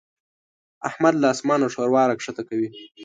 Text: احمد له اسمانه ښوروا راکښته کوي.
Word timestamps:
احمد 0.89 1.13
له 1.21 1.27
اسمانه 1.35 1.67
ښوروا 1.73 2.03
راکښته 2.09 2.43
کوي. 2.49 2.67